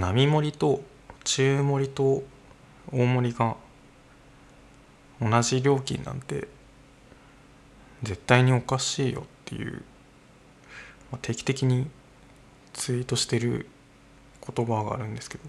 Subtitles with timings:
[0.00, 0.82] 並盛りと
[1.24, 2.22] 中盛りと
[2.92, 3.56] 大盛りが
[5.20, 6.48] 同じ料金なんて
[8.02, 9.82] 絶対におかしいよっていう、
[11.10, 11.88] まあ、定期的に
[12.74, 13.68] ツイートしてる
[14.54, 15.44] 言葉があるんですけど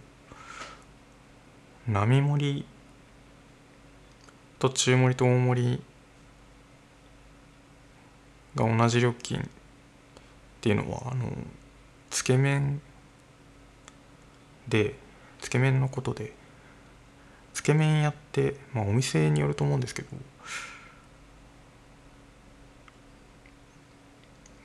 [1.88, 2.66] 並盛り
[4.60, 5.82] と中盛りと大盛り
[8.56, 9.44] が同じ料金っ
[10.62, 11.32] ていうのはあの
[12.10, 12.82] つけ麺
[14.68, 14.96] で
[15.40, 16.34] つけ麺のことで
[17.54, 20.10] つけ麺屋って、まあ、お店によると思うんですけど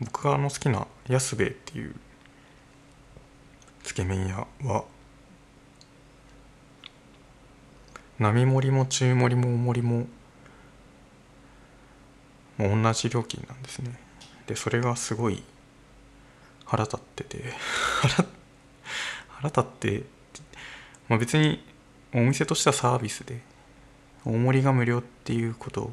[0.00, 1.94] 僕があの好きな安兵衛っていう
[3.82, 4.84] つけ麺屋は
[8.18, 10.06] 並盛りも中盛りも大盛りも
[12.58, 13.98] も同じ料金なんですね。
[14.46, 15.42] でそれがすごい
[16.64, 17.44] 腹立ってて
[18.00, 18.41] 腹立って
[19.42, 20.04] 腹立って、
[21.08, 21.64] まあ、別に
[22.14, 23.40] お店としてはサービスで
[24.24, 25.90] 大盛りが無料っていうこと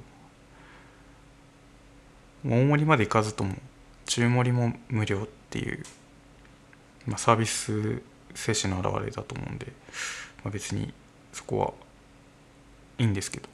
[2.45, 3.55] 大盛りまで行かずとも
[4.05, 5.83] 中盛りも無料っていう、
[7.07, 8.01] まあ、サービス
[8.35, 9.73] 精神の表れだと思うんで、
[10.43, 10.93] まあ、別に
[11.33, 11.73] そこは
[12.99, 13.49] いいんですけど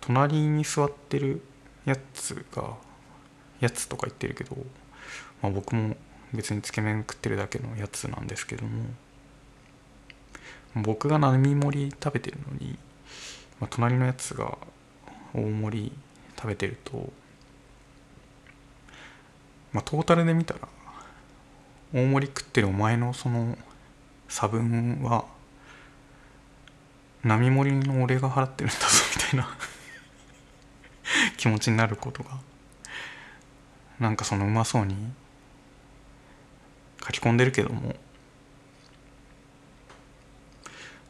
[0.00, 1.42] 隣に座ってる
[1.84, 2.74] やつが
[3.60, 4.56] やつとか言ってるけど、
[5.42, 5.96] まあ、僕も
[6.32, 8.84] 別につけ麺食ってるだけのやつなんですけども。
[10.74, 12.78] 僕が並盛り食べてるのに、
[13.58, 14.56] まあ、隣のやつが
[15.34, 15.92] 大盛り
[16.36, 17.12] 食べてると、
[19.72, 20.60] まあ、トータルで見たら
[21.92, 23.58] 大盛り食ってるお前のその
[24.28, 25.24] 差分は
[27.24, 28.86] 並盛りの俺が払ってるんだぞ
[29.16, 29.56] みたいな。
[31.36, 32.38] 気持ちになることが
[33.98, 35.12] なんかそのうまそうに
[37.04, 37.94] 書き込んでるけども。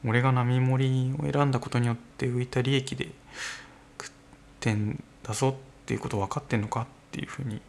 [0.05, 3.09] 俺が並盛りを選んだことによって浮いた利益で
[4.01, 4.13] 食っ
[4.59, 5.55] てんだぞっ
[5.85, 7.61] ていうこと分かってんのかっていうふうに。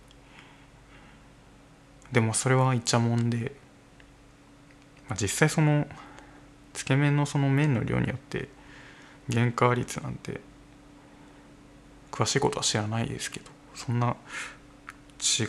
[2.11, 3.53] でもそれはイチャモンで、
[5.07, 5.87] まあ、実際その
[6.73, 8.49] つけ麺のその麺の量によって
[9.31, 10.41] 原価率なんて
[12.11, 13.45] 詳しいことは知らないですけど
[13.75, 14.17] そんな
[15.19, 15.47] 違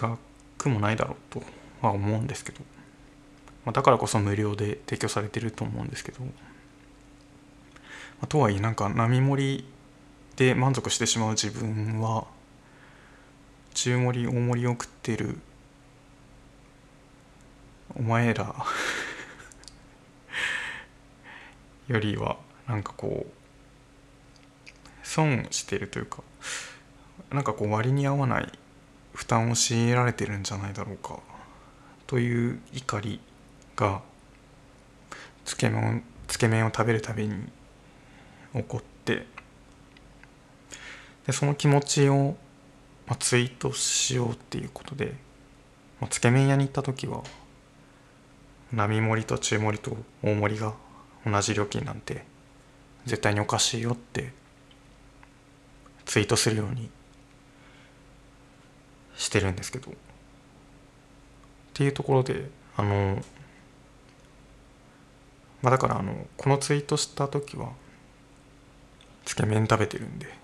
[0.56, 1.61] くもないだろうと。
[1.82, 2.60] は思うんですけど、
[3.64, 6.30] まあ、だからこそ無料で提供されてると思うんですけど、ま
[8.22, 9.64] あ、とはいえなんか並盛り
[10.36, 12.26] で満足してしまう自分は
[13.74, 15.38] 中盛り大盛りを食ってる。
[17.94, 18.54] お前ら
[21.88, 23.32] よりはなんかこう
[25.06, 26.22] 損してるというか
[27.30, 28.50] なんかこう割に合わない
[29.12, 31.18] 負担を強いられてるんじゃないだろうか。
[32.12, 33.20] という怒り
[33.74, 34.02] が
[35.46, 37.34] つけ麺つけ麺を食べるたびに
[38.52, 39.26] 起こって
[41.26, 42.36] でその気持ちを、
[43.06, 45.14] まあ、ツイートしようっていうことで、
[46.02, 47.22] まあ、つけ麺屋に行った時は
[48.74, 50.74] 並盛りと中盛りと大盛りが
[51.24, 52.26] 同じ料金なんて
[53.06, 54.34] 絶対におかしいよって
[56.04, 56.90] ツイートするように
[59.16, 59.94] してるんですけど。
[61.72, 63.22] っていうところであの
[65.62, 67.70] まあだからあのこのツイートした時は
[69.24, 70.42] つけ麺食べてるんで。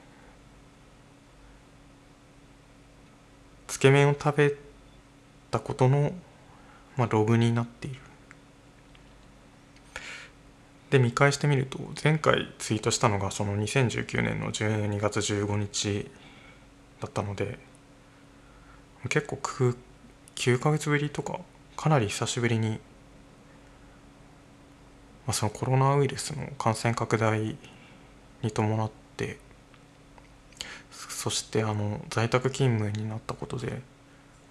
[3.66, 4.54] つけ麺を食べ
[5.50, 6.12] たことの、
[6.96, 8.00] まあ、ログになっている。
[10.90, 16.10] で見返してみると前回ツイートしたのがその2019年の12月15日
[17.00, 17.58] だったので
[19.10, 19.74] 結構空
[20.38, 21.41] 9ヶ月ぶりとか
[21.76, 22.76] かなり久しぶりに、ま
[25.28, 27.56] あ、そのコロナウイルスの感染拡大
[28.43, 29.38] に伴って
[30.91, 33.82] そしてあの在宅勤務になったことで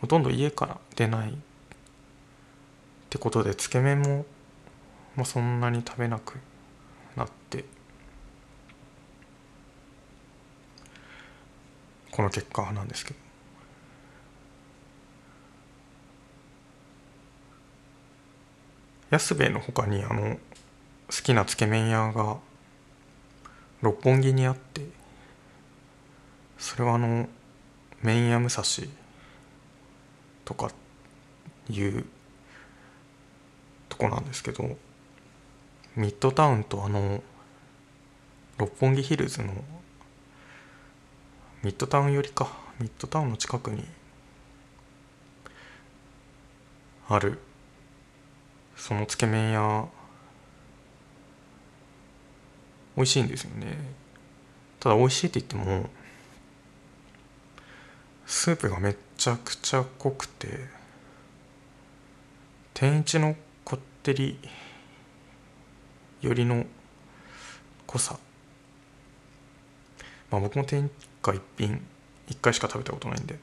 [0.02, 1.34] ほとんど家から出ないっ
[3.10, 4.26] てことでつけ麺も
[5.18, 6.38] まあ、そんなに食べなく
[7.16, 7.66] なって
[12.12, 13.27] この結果なんですけど。
[19.10, 20.38] 安兵衛のほかにあの
[21.08, 22.38] 好きなつけ麺屋が
[23.82, 24.86] 六本木にあって
[26.58, 27.30] それはあの
[28.02, 28.64] 麺屋武蔵
[30.44, 30.72] とか
[31.70, 32.06] いう
[33.90, 34.78] とこなんですけど
[35.96, 37.24] ミッドタウンとあの
[38.58, 39.54] 六本木ヒルズの
[41.64, 43.84] ミッドタウンよりかミッドタウンの近くに
[47.10, 47.40] ある
[48.78, 49.88] そのつけ麺屋
[52.96, 53.78] 美味しいんですよね。
[54.80, 55.90] ただ美味しいって言っても
[58.26, 60.48] スープがめちゃくちゃ濃くて
[62.74, 64.40] 天一のこってり
[66.22, 66.66] よりの
[67.86, 68.18] 濃さ。
[70.32, 70.90] まあ僕も天
[71.22, 71.86] 下一品
[72.28, 73.40] 一回しか食べたことないんで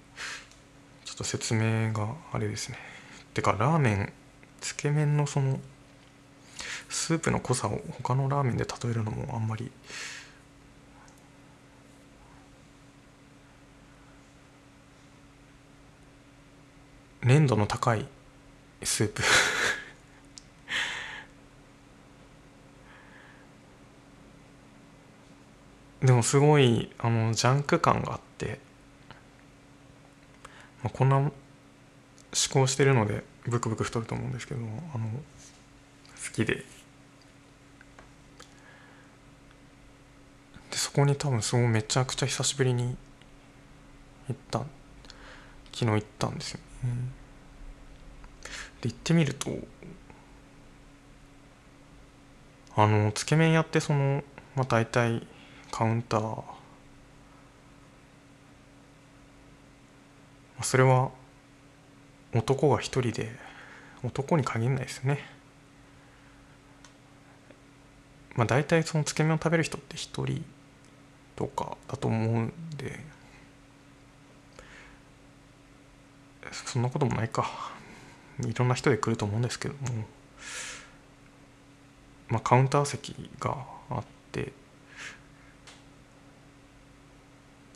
[1.05, 2.79] ちょっと説明があれですね。
[3.33, 4.13] てかラーメン
[4.65, 5.61] つけ麺のその
[6.89, 9.71] スープの濃さを他のラーメンで例えるのもあんまり
[17.23, 18.07] 粘度の高い
[18.83, 19.23] スープ。
[26.07, 28.59] でもすごいあのジャンク感があって、
[30.83, 31.33] まあ、こんな思
[32.51, 36.65] 考してるのでブクブク太ると思うんですけどあの好きで。
[40.71, 42.97] でそこに多分すごいめちゃくちゃ久しぶりに
[44.29, 44.61] 行った
[45.73, 46.61] 昨日行ったんですよ。
[46.85, 46.91] ね
[48.81, 49.51] で行ってみると
[52.77, 54.25] あのつけ麺屋ってその
[54.57, 55.27] まあ大体
[55.71, 56.21] カウンター。
[56.21, 56.45] ま
[60.61, 61.11] あそれは
[62.35, 63.31] 男が一人で
[64.03, 65.19] 男に限らないですね。
[68.35, 70.45] まあ大体そのつけ麺を食べる人って一人
[71.37, 72.99] とかだと思うんで
[76.51, 77.49] そんなこともないか。
[78.41, 80.05] いろんな人で来ると思うんですけども。
[82.29, 83.57] まあカウンター席が
[83.91, 84.53] あって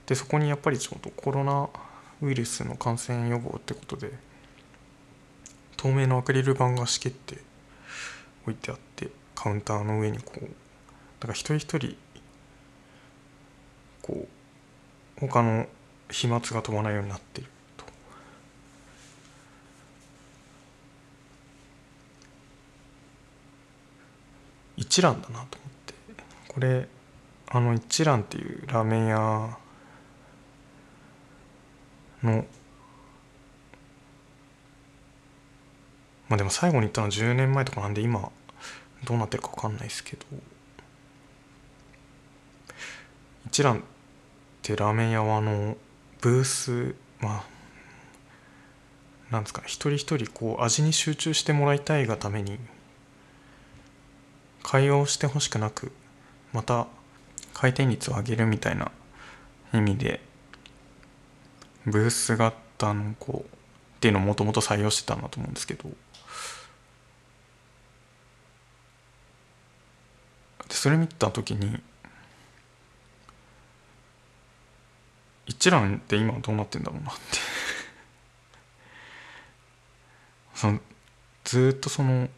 [0.06, 1.68] でそこにやっぱりちょうどコロナ
[2.22, 4.10] ウイルスの感染予防ってことで
[5.78, 7.38] 透明のアクリル板が仕切って
[8.42, 10.48] 置いてあってカウンターの上にこうだ
[11.22, 11.96] から一人一人
[14.02, 15.66] こう他の
[16.10, 17.46] 飛沫が飛ばないようになってる
[17.76, 17.84] と。
[24.76, 25.48] 一蘭だなと思っ
[25.86, 25.94] て。
[26.48, 26.88] これ
[27.50, 29.56] あの一蘭っていうラーメン屋
[32.22, 32.44] の
[36.28, 38.30] まあでも最後に行ったのは10年前とかなんで今
[39.04, 40.24] どうなってるか分かんないですけど。
[43.48, 43.82] 一蘭っ
[44.60, 45.78] てラーメン屋はあの
[46.20, 47.44] ブースま
[49.30, 52.58] あなんですか一人一人こう味に集中してもらいたいがために
[54.62, 55.92] 会話をしてほしくなく
[56.52, 56.88] また
[57.54, 58.92] 回転率を上げるみたいな
[59.72, 60.20] 意味で
[61.86, 63.57] ブース型のこう
[63.98, 65.88] っていうのをもともと採用してたんだと思うんですけど。
[70.68, 71.82] でそれ見た時に
[75.46, 77.20] 一覧って今どうなってんだろうなって。
[80.54, 80.78] その
[81.42, 82.28] ずっとその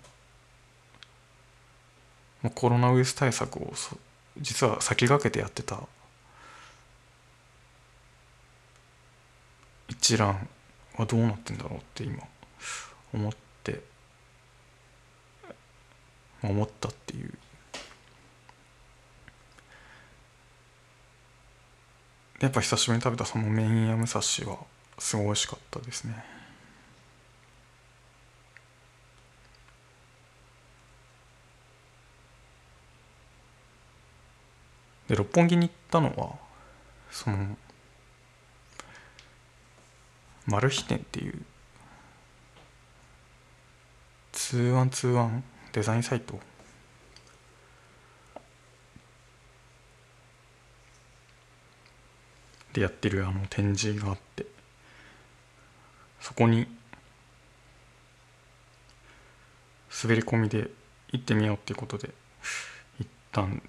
[2.55, 3.75] コロナウイルス対策を
[4.39, 5.79] 実は先駆けてやってた。
[9.89, 10.49] 一覧
[11.01, 12.23] はどうなってんだろうって今
[13.13, 13.33] 思っ
[13.65, 13.83] て
[16.43, 17.33] 思ったっていう。
[22.41, 24.57] やっぱ久しぶりに食べたそのメインヤムサシは
[24.99, 26.25] すごい美味しかったですね。
[35.09, 36.37] で六本木に行ったのは
[37.11, 37.57] その
[40.51, 41.43] マル秘店っていう
[44.33, 45.43] 2121
[45.73, 46.41] デザインサイト。
[52.73, 54.47] でやってるあの展示があって。
[56.21, 56.67] そこに
[60.03, 60.69] 滑り込みで
[61.13, 62.11] 行ってみようっていうことで
[62.99, 63.63] 行ったん。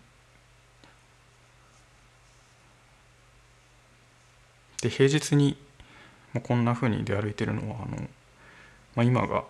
[4.81, 5.57] で平日に
[6.33, 7.97] まあ、こんなふうに出歩いてるのはあの、
[8.95, 9.43] まあ、今が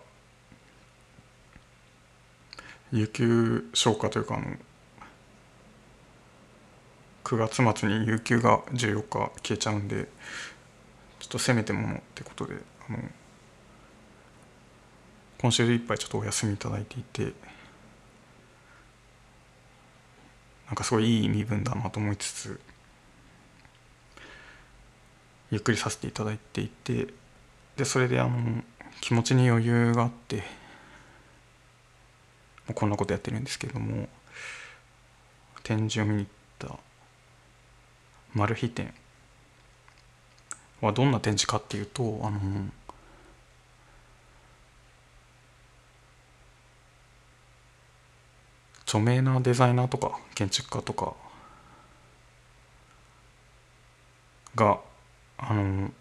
[2.92, 4.46] 有給消化というかあの
[7.24, 10.08] 9月末に有給が14日消えちゃうんで
[11.20, 12.56] ちょっとせめてものってことで
[12.90, 13.00] あの
[15.40, 17.34] 今週いっぱいちょっとお休みいただいていて
[20.68, 22.60] なんかすごいいい身分だなと思いつつ
[25.52, 27.08] ゆっくりさせていただいていて
[27.76, 28.64] でそれであの
[29.02, 30.44] 気持ちに余裕があって
[32.74, 34.08] こんなことやってるんですけれども
[35.64, 36.32] 展示を見に行っ
[36.70, 36.78] た
[38.34, 38.94] マル秘展
[40.80, 42.40] はどんな展示かっていうとあの
[48.84, 51.14] 著名なデザイナーとか建築家とか
[54.56, 54.80] が
[55.42, 55.92] あの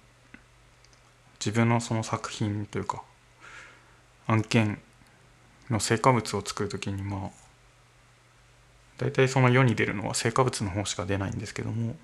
[1.39, 3.03] 自分のその作品というか
[4.27, 4.79] 案件
[5.71, 7.31] の成果物を作る時にまあ
[8.99, 11.97] 大体その世に出るのは成果物の方しか出ないんですけども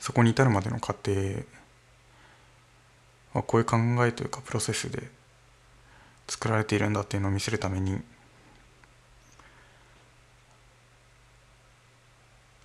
[0.00, 1.12] そこに至るまでの過程
[3.32, 5.08] はこういう考えというかプロセスで
[6.26, 8.00] 作られているんだっていうのを見せるために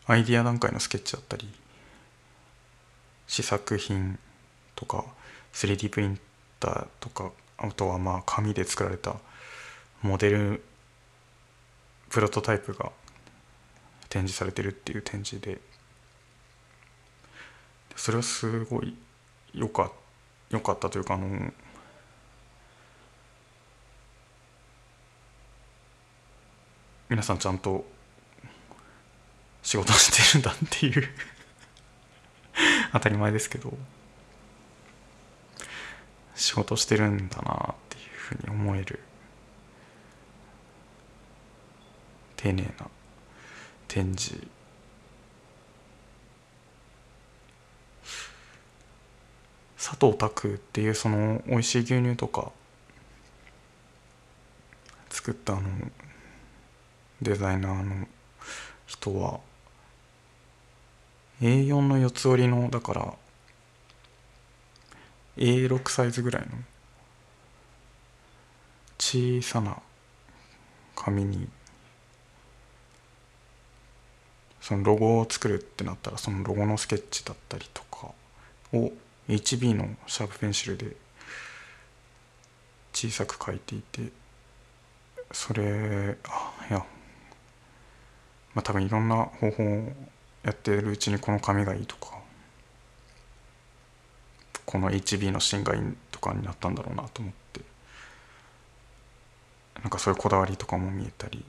[0.08, 1.48] アイディア段階のスケッチだったり
[3.30, 4.20] 試作品
[4.76, 5.06] とか
[5.54, 6.20] 3D プリン
[6.60, 9.16] ターとかあとはまあ紙で作られた
[10.02, 10.64] モデル
[12.10, 12.92] プロトタイプが
[14.10, 15.62] 展示されてるっていう展示で。
[17.96, 18.96] それはすごい
[19.54, 19.92] よか
[20.50, 21.52] よかったというかあの
[27.10, 27.86] 皆さんちゃんと
[29.62, 31.10] 仕事してるんだっていう。
[32.94, 33.78] 当たり前ですけど。
[36.40, 39.00] 仕事してるんだなっていうふうに思える。
[42.38, 42.90] 丁寧な
[43.90, 44.42] 展示。
[49.78, 52.52] 佐藤拓っていうその美味しい牛乳とか
[55.10, 55.70] 作ったあの
[57.22, 58.08] デザイナーの
[58.86, 59.40] 人は
[61.42, 63.14] A4 の四つ折りのだから
[65.38, 66.48] A6 サイズぐらいの
[68.98, 69.78] 小さな
[70.96, 71.48] 紙に
[74.60, 78.12] そのロゴを作るってなったらそのロゴのスケッチだったりとか
[78.74, 78.92] を
[79.30, 80.96] HB のシャープペンシルで
[82.94, 84.12] 小さく書いていて
[85.32, 86.86] それあいや
[88.54, 89.94] まあ多分いろんな方法を
[90.44, 92.18] やってるうちにこの紙がいいとか
[94.66, 95.82] この HB の芯がいい
[96.12, 97.62] とかになったんだろうなと思って
[99.82, 101.44] なんかそういうこだわりとかも見えたり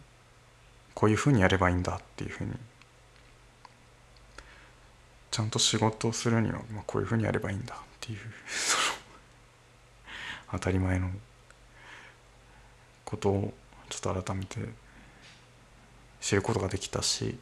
[0.94, 2.52] こういうふうにやればいいんだっていうふうに
[5.30, 8.18] ちゃんと仕事をするには、まあ、こういうふうにやればいいんだっていう
[8.48, 9.00] その
[10.52, 11.10] 当たり前の
[13.04, 13.54] ことを
[13.88, 14.58] ちょっと改めて
[16.20, 17.38] 知ることができたし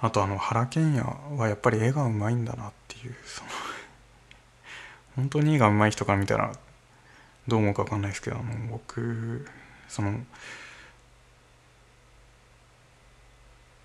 [0.00, 3.50] あとあの原賢也はやっぱり絵がうまいんだなっていうその
[5.16, 6.52] 本当に絵がうまい人から見たら
[7.48, 9.46] どう思うか分かんないですけどあの僕
[9.88, 10.20] その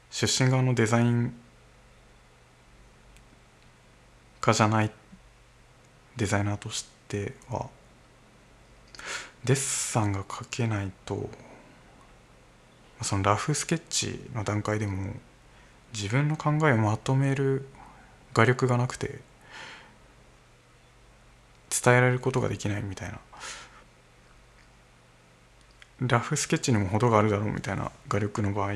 [0.09, 1.33] 出身側のデザイン
[4.41, 4.91] 家じゃない
[6.17, 7.69] デザイナーとしては
[9.45, 11.29] デッサンが描けないと
[13.01, 15.13] そのラフスケッチの段階でも
[15.93, 17.67] 自分の考えをまとめる
[18.33, 19.19] 画力がなくて
[21.69, 23.19] 伝えられることができないみたいな。
[26.01, 28.73] ラフスケッチにも程があるだろうみたいな画力の場合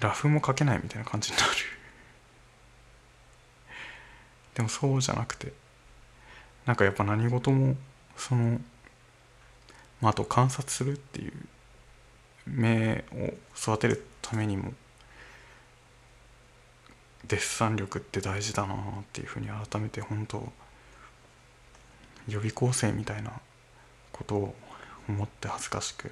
[0.00, 1.50] ラフも描けないみたいな感じになる。
[4.54, 5.52] でもそうじゃなくて
[6.66, 7.76] なんかやっぱ何事も
[8.16, 8.60] その
[10.00, 11.32] まああと観察するっていう
[12.48, 14.72] 目を育てるためにも
[17.26, 18.78] デッサン力って大事だなっ
[19.12, 20.50] ていうふうに改めて本当
[22.26, 23.32] 予備校生みたいな
[24.12, 24.54] ことを
[25.08, 26.10] 思って恥ずかしく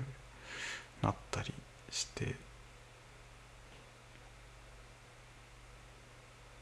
[1.02, 1.52] なったり
[1.90, 2.34] して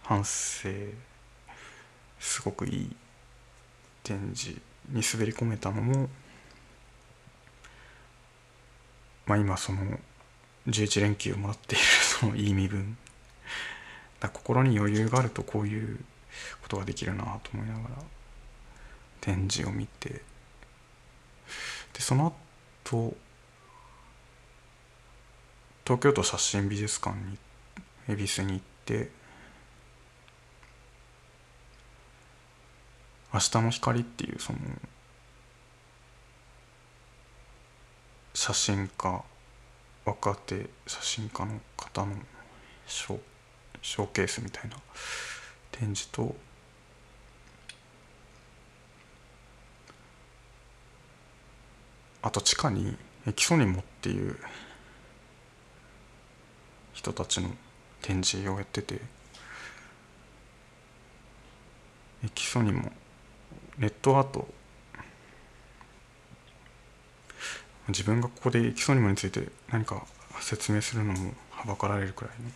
[0.02, 0.68] 反省
[2.20, 2.96] すごくいい
[4.02, 6.08] 展示に滑り込めたのも
[9.26, 9.98] まあ、今その
[10.66, 11.84] 11連休をもらっている
[12.20, 12.96] そのいい身分。
[14.20, 15.98] だ心に余裕があるとこういう
[16.62, 17.88] ことができるなと思いながら
[19.20, 20.22] 展示を見て。
[21.92, 22.34] でその
[22.84, 23.16] 後
[25.84, 27.38] 東京都写真美術館に
[28.08, 29.10] 恵比寿に行って
[33.32, 34.58] 「明日の光」っていうその
[38.34, 39.22] 写真家
[40.04, 42.14] 若手写真家の方の
[42.86, 43.18] ショ
[43.80, 44.76] ショーケースみたいな。
[45.74, 46.36] 展示と
[52.22, 54.38] あと地下にエキソニモっていう
[56.92, 57.50] 人たちの
[58.02, 59.00] 展示をやってて
[62.24, 62.92] エキソニモ
[63.78, 64.46] ネットアート
[67.88, 70.06] 自分がここでエキソニモについて何か
[70.40, 72.50] 説明するのもはばかられるくらいの。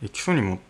[0.00, 0.60] エキソニモ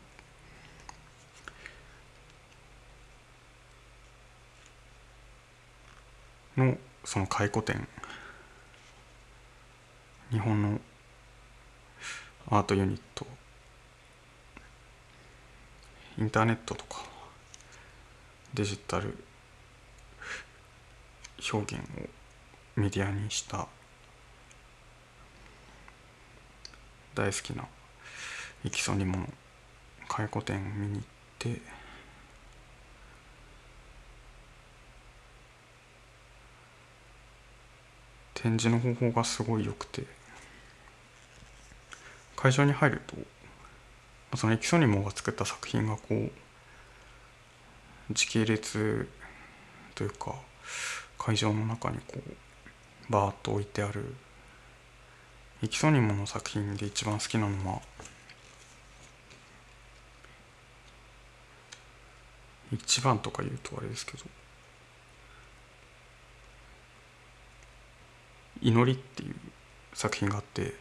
[6.57, 7.89] のその回顧展。
[10.31, 10.81] 日本の
[12.51, 13.38] アートユニット。
[16.19, 17.05] インターネットとか
[18.53, 19.17] デジタル
[21.53, 21.87] 表現を
[22.75, 23.69] メディアにした
[27.15, 27.65] 大好きな
[28.65, 29.29] エキソニモの
[30.09, 31.03] 回顧展を見に行っ
[31.39, 31.61] て
[38.35, 40.03] 展示の方法がすごい良くて
[42.35, 43.15] 会場に入ると
[44.37, 46.31] そのエキソニモが作った作品がこう
[48.11, 49.09] 時系列
[49.95, 50.35] というか
[51.19, 52.23] 会場の中にこう
[53.13, 54.15] バーッと置いてある
[55.63, 57.81] エキソニモの作品で一番好きなのは
[62.73, 64.25] 一番とか言うとあれですけど
[68.61, 69.35] 「祈り」っていう
[69.95, 70.75] 作品があって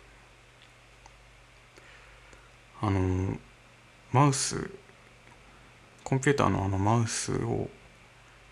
[2.81, 3.37] あの
[4.11, 4.69] マウス
[6.03, 7.69] コンピューターのあのマウスを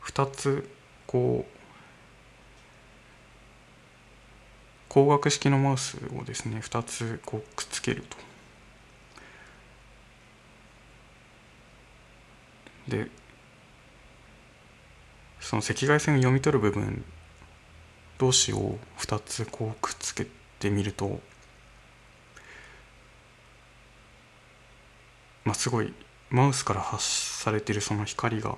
[0.05, 0.70] 2つ
[1.05, 1.55] こう
[4.89, 8.17] 光学式のマウスをですね2つこうくっつけると。
[12.88, 13.09] で
[15.40, 17.03] その赤外線を読み取る部分
[18.18, 20.27] 同士を2つこうくっつけ
[20.59, 21.20] てみると
[25.46, 25.94] まあすごい
[26.29, 28.58] マウスから発されてるその光が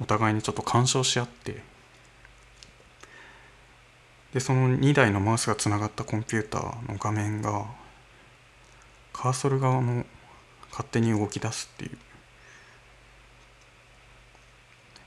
[0.00, 1.62] お互いにちょっと干渉し合って
[4.34, 7.66] でその2台のマウスがつながったコンピューターの画面が
[9.12, 10.04] カーソル側の
[10.70, 11.98] 勝手に動き出すっていう。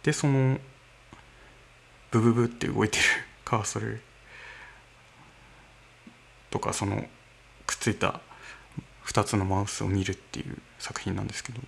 [0.04, 0.60] でその
[2.12, 3.04] ブブブって動いてる
[3.44, 4.02] カーソル
[6.52, 7.10] とかその
[7.66, 8.22] くっついた
[9.06, 11.62] 2つのマウスを見るっていう作品なんですけど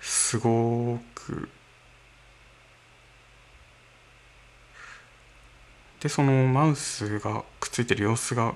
[0.00, 1.48] すごく
[6.00, 8.54] でそのマウスがくっついてる様子が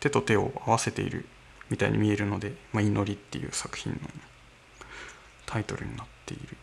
[0.00, 1.26] 手と手を合わせている
[1.70, 3.98] みたいに見えるので「まあ、祈り」っていう作品の
[5.46, 6.56] タイトルになっている。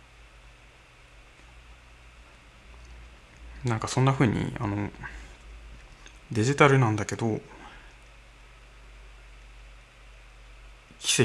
[3.65, 4.89] なんかそんなふうにあの
[6.31, 7.41] デジタルなんだけど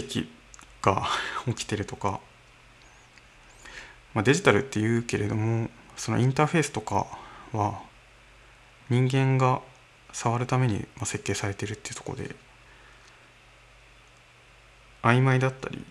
[0.01, 0.27] 奇跡
[0.83, 1.07] が
[1.47, 2.21] 起きてるとか、
[4.13, 7.07] まあ、デジタルっていうけれどもそのインターフェースとか
[7.53, 7.81] は
[8.89, 9.61] 人間が
[10.13, 12.35] 触るために設計されてるっていうとこで
[15.03, 15.85] 曖昧だったり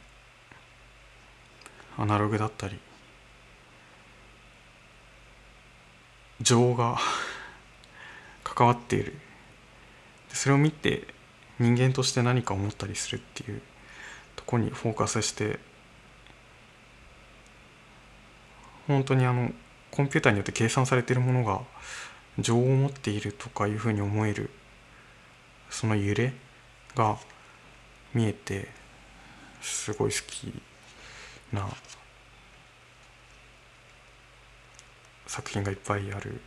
[1.98, 2.80] アナログだったり
[6.42, 6.98] 情が
[8.44, 9.18] 関わっている。
[10.30, 11.08] それを見て
[11.60, 13.62] 人間として何か思ったりするっていう
[14.36, 15.60] とこにフォーカスして
[18.88, 19.52] 本当にあの
[19.91, 21.62] コンピューターによって計算されているものが
[22.39, 24.50] 情を持っているとかいうふうに思える
[25.69, 26.34] その揺れ
[26.96, 27.17] が
[28.13, 28.67] 見えて
[29.62, 30.54] すごい好き
[31.52, 31.67] な
[35.28, 36.41] 作品がいっぱいある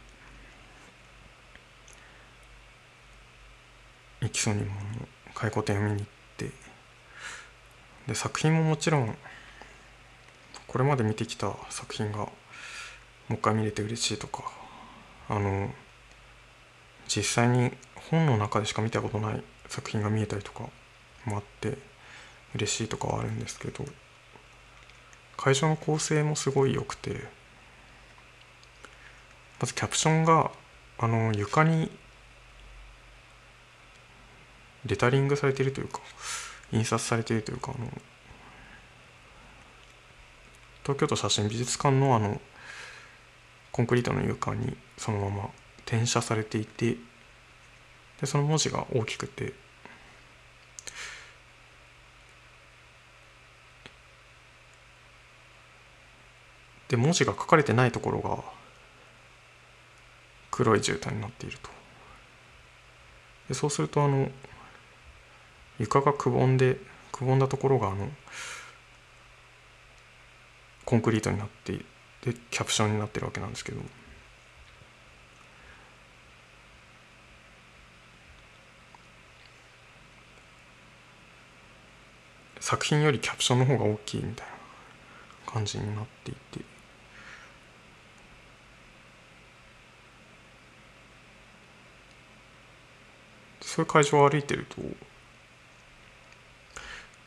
[4.22, 4.72] エキソニモの
[5.34, 6.06] 回顧展を見に行っ
[8.06, 9.16] で作品ももちろん
[10.66, 12.30] これまで見てきた作品がも
[13.30, 14.44] う一回見れて嬉しいとか
[15.28, 15.70] あの
[17.08, 17.72] 実際に
[18.10, 20.64] 本の中でしか見たことない作品が見えたりとか
[21.24, 21.78] もあって
[22.54, 23.84] 嬉しいとかはあるんですけど
[25.36, 27.24] 会場の構成もすごい良くて
[29.60, 30.50] まずキャプションが
[30.98, 31.90] あの床に
[34.86, 36.00] レタリングされているというか
[36.76, 37.88] 印刷されているというかあの
[40.82, 42.40] 東京都写真美術館のあの
[43.72, 45.50] コンクリートの床にそのまま
[45.84, 46.96] 転写されていて
[48.20, 49.52] でその文字が大きくて
[56.88, 58.38] で文字が書かれてないところが
[60.50, 61.70] 黒い絨毯になっていると。
[63.48, 64.28] でそうするとあの
[65.78, 66.78] 床がくぼんで
[67.12, 68.08] くぼんだところがあの
[70.84, 73.80] コンクリートになってでキャプションになってるわけなんですけど。
[82.58, 84.46] 作品よりキャプションの方が大きいみたい
[85.46, 86.64] な感じになっていて。
[93.60, 94.82] そういう会場を歩いてると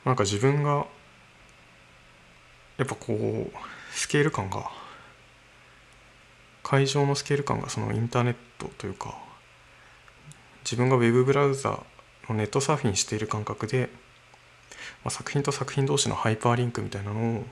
[0.10, 0.88] なんか自分が
[2.80, 4.72] やっぱこうスケール感が
[6.64, 9.16] 会場のスケール感がそのインターネットというか
[10.64, 11.84] 自分がウェブブラウザ
[12.28, 13.92] のネットサーフィンしている感覚で
[15.04, 17.44] まあ、作品と作品同士のハイパーリンクみたいなのを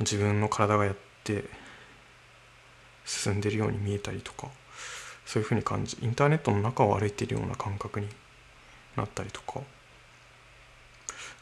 [0.00, 1.44] 自分の体がやって
[3.06, 4.48] 進んでるように見えたりとか
[5.24, 8.08] そういうふうに感じインターネットの中を歩いているような感覚に
[8.96, 9.60] なったりとか。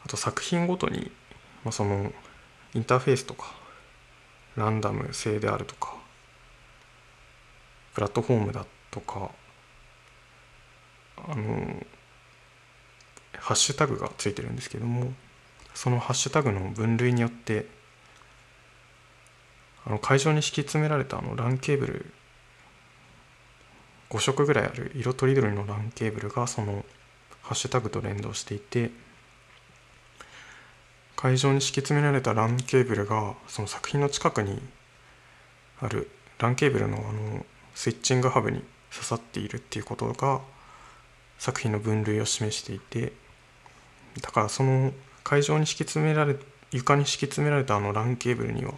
[0.05, 1.11] あと作品ごとに、
[1.63, 2.11] まあ、その
[2.73, 3.53] インターフェースとか
[4.55, 5.95] ランダム性であるとか
[7.93, 9.31] プラットフォームだとか
[11.17, 11.85] あの
[13.37, 15.13] ハッシュタグがついてるんですけども
[15.73, 17.65] そのハッシュタグの分類によって
[19.85, 22.13] あの会場に敷き詰められたあの LAN ケーブル
[24.09, 26.85] 5色ぐらいある色とりどりの LAN ケーブルがその
[27.41, 28.91] ハッシュタグと連動していて
[31.21, 34.59] 会場に敷き詰められた LAN ケーブルがその作品の近くに
[35.79, 40.41] ある LAN ケーブルのあのスイッチングハブに刺さっているっていうことが
[41.37, 43.13] 作品の分類を示していて
[44.19, 46.35] だからその会場に敷き詰められ
[46.71, 48.77] 床に敷き詰められたあの LAN ケーブルには、ま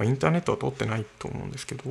[0.00, 1.84] あ、インターネットは通ってないと思うんですけど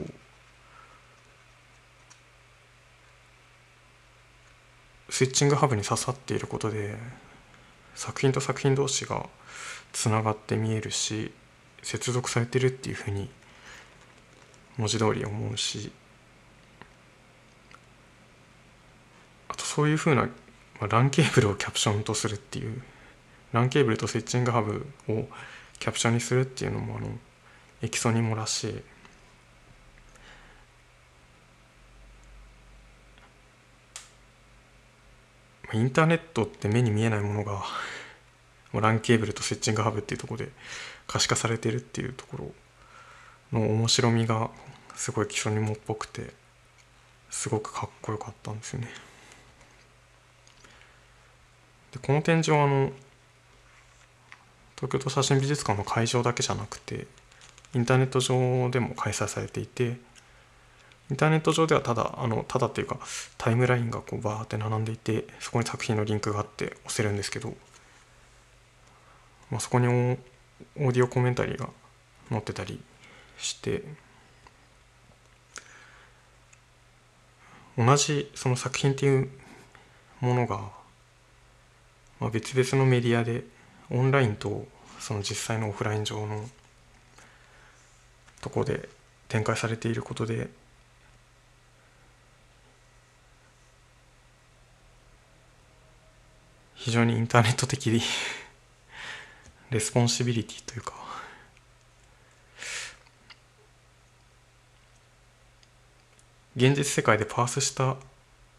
[5.09, 6.97] スイッチングハブに刺さっていることで
[7.97, 9.27] 作品と作品同士が
[9.91, 11.31] つながって見えるし
[11.83, 13.29] 接続されてるっていうふうに
[14.77, 15.91] 文字通り思うし。
[19.49, 20.29] あとそういうふうな
[20.79, 22.81] まあ、LAN ケーブルをキャプションとするっていう
[23.53, 25.27] LAN ケーブルとスイッチングハブを
[25.79, 27.07] キャプションにするっていうのもあの
[27.81, 28.81] エキソニモらしい。
[35.73, 37.63] インターネットって目に見えないものが
[38.73, 40.51] LAN ケーブルとスイッチングハブっていうところで
[41.07, 42.37] 可視化されてるっていうとこ
[43.51, 44.49] ろの面白みが
[44.95, 46.31] すごい基礎にもっぽくて
[47.29, 48.89] すごくかっこよかったんですよね。
[51.91, 52.91] でこの展示はあの
[54.75, 57.07] 東京都写真美術館の会場だけじゃなくて
[57.73, 59.97] インターネット上でも開催されていて
[61.09, 62.99] インターネット上ではただあのただっていうか
[63.37, 67.53] タイムラインがこうバーって並んでいてそこに作品のリンクがあって押せるんですけど、
[69.49, 70.17] まあ、そこにオー
[70.77, 71.69] ディオコメンタリーが
[72.29, 72.81] 載ってたり
[73.37, 73.83] して
[77.77, 79.29] 同じその作品っていう
[80.19, 80.77] ものが
[82.19, 83.43] まあ、別々のメディアで
[83.89, 84.65] オンラインと
[84.99, 86.45] その実際のオフライン上の
[88.41, 88.89] とこで
[89.27, 90.49] 展開されていることで
[96.87, 98.01] 非常にインターネット的に
[99.71, 100.93] レスポンシビリティというか
[106.55, 107.97] 現実世界でパースした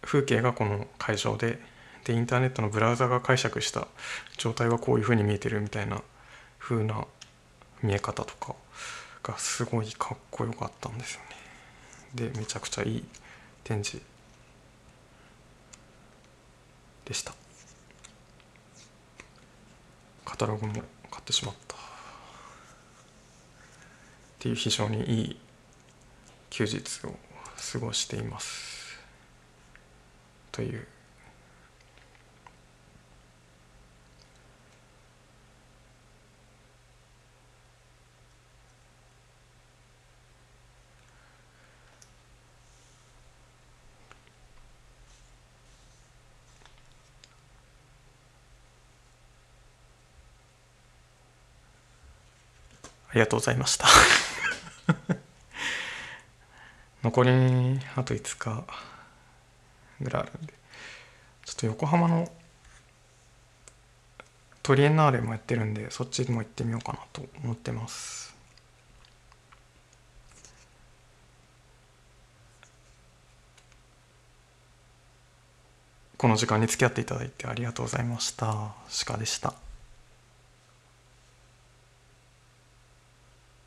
[0.03, 1.59] 風景がこの会場で
[2.05, 3.89] でインターネットのブラウザが解釈した
[4.37, 6.03] 状態はこういうふうに見えてるみたいな
[6.59, 7.07] 風な
[7.83, 8.55] 見え方とか
[9.23, 12.31] がすごいかっこよかったんですよね。
[12.31, 13.05] でめちゃくちゃいい
[13.65, 14.05] 展示
[17.07, 17.38] でした。
[20.29, 20.83] カタログも買
[21.21, 21.75] ってしまった。
[21.75, 21.79] っ
[24.39, 25.41] ていう非常にいい
[26.51, 27.15] 休日を
[27.73, 28.99] 過ごしています。
[30.53, 30.87] という
[53.11, 53.87] ありがとうございました
[57.03, 57.31] 残り
[57.97, 58.65] あと5日
[60.01, 60.55] ぐらいあるんで
[61.45, 62.31] ちょっと横浜の
[64.63, 68.29] トリエンナーレもやってるんでそっちも行ってみようかなと思ってます
[76.19, 78.75] この時間に付き合っていただいてありがとうございました。
[79.07, 79.68] 鹿でした。